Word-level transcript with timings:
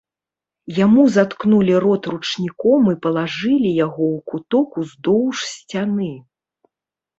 Яму 0.85 1.03
заткнулі 1.17 1.73
рот 1.83 2.03
ручніком 2.13 2.81
і 2.93 2.95
палажылі 3.05 3.69
яго 3.85 4.03
ў 4.15 4.25
куток 4.33 4.69
ўздоўж 4.83 5.35
сцяны. 5.53 6.13